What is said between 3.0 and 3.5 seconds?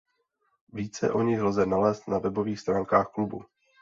klubu.